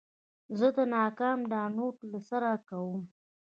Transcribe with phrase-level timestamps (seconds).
[0.57, 3.01] زه د ناکام ډاونلوډ له سره کوم.